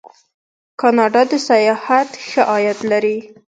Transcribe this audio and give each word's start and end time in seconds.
کاناډا 0.81 1.21
د 1.31 1.33
سیاحت 1.49 2.09
ښه 2.27 2.41
عاید 2.51 2.79
لري. 2.91 3.17